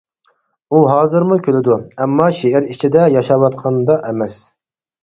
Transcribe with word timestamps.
ئۇ 0.69 0.79
ھازىرمۇ 0.91 1.37
كۈلىدۇ، 1.49 1.77
ئەمما 2.01 2.27
شېئىر 2.41 2.69
ئىچىدە 2.73 3.07
ياشاۋاتقاندا 3.19 4.03
ئەمەس. 4.11 4.43